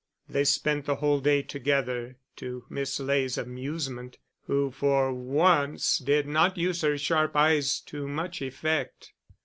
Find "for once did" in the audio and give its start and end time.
4.71-6.25